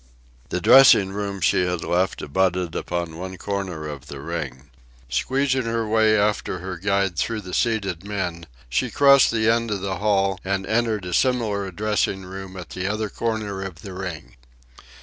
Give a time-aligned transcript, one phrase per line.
[0.49, 4.71] The dressing room she had left abutted upon one corner of the ring.
[5.09, 9.81] Squeezing her way after her guide through the seated men, she crossed the end of
[9.81, 14.37] the hall and entered a similar dressing room at the other corner of the ring.